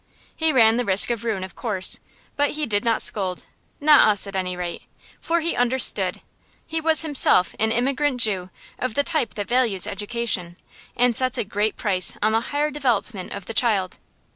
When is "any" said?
4.35-4.57